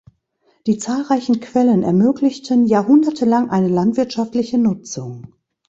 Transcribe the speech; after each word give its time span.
Die 0.65 0.79
zahlreichen 0.79 1.41
Quellen 1.41 1.83
ermöglichten 1.83 2.65
jahrhundertelang 2.65 3.51
eine 3.51 3.67
landwirtschaftliche 3.67 4.57
Nutzung. 4.57 5.35